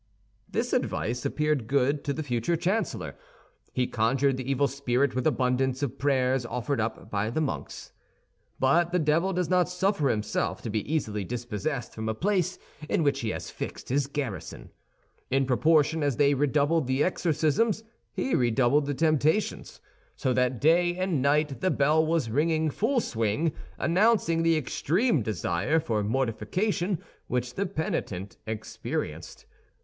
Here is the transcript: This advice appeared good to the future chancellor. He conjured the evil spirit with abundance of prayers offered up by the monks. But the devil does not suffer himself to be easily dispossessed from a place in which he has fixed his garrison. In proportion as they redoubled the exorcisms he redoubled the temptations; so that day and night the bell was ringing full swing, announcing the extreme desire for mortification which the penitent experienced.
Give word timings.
This 0.49 0.73
advice 0.73 1.25
appeared 1.25 1.67
good 1.67 2.03
to 2.05 2.11
the 2.11 2.23
future 2.23 2.55
chancellor. 2.55 3.15
He 3.71 3.85
conjured 3.85 4.35
the 4.35 4.49
evil 4.49 4.67
spirit 4.67 5.13
with 5.13 5.27
abundance 5.27 5.83
of 5.83 5.99
prayers 5.99 6.43
offered 6.43 6.79
up 6.81 7.11
by 7.11 7.29
the 7.29 7.39
monks. 7.39 7.91
But 8.59 8.91
the 8.91 8.97
devil 8.97 9.31
does 9.31 9.47
not 9.47 9.69
suffer 9.69 10.09
himself 10.09 10.63
to 10.63 10.71
be 10.71 10.91
easily 10.91 11.23
dispossessed 11.23 11.93
from 11.93 12.09
a 12.09 12.15
place 12.15 12.57
in 12.89 13.03
which 13.03 13.19
he 13.19 13.29
has 13.29 13.51
fixed 13.51 13.89
his 13.89 14.07
garrison. 14.07 14.71
In 15.29 15.45
proportion 15.45 16.01
as 16.01 16.17
they 16.17 16.33
redoubled 16.33 16.87
the 16.87 17.03
exorcisms 17.03 17.83
he 18.11 18.33
redoubled 18.33 18.87
the 18.87 18.95
temptations; 18.95 19.81
so 20.15 20.33
that 20.33 20.59
day 20.59 20.97
and 20.97 21.21
night 21.21 21.61
the 21.61 21.69
bell 21.69 22.03
was 22.03 22.31
ringing 22.31 22.71
full 22.71 23.01
swing, 23.01 23.51
announcing 23.77 24.41
the 24.41 24.57
extreme 24.57 25.21
desire 25.21 25.79
for 25.79 26.03
mortification 26.03 26.97
which 27.27 27.53
the 27.53 27.67
penitent 27.67 28.37
experienced. 28.47 29.45